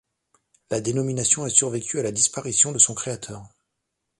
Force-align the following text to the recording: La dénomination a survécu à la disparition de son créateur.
La 0.71 0.81
dénomination 0.81 1.43
a 1.43 1.49
survécu 1.49 1.99
à 1.99 2.01
la 2.01 2.11
disparition 2.11 2.71
de 2.71 2.79
son 2.79 2.95
créateur. 2.95 3.45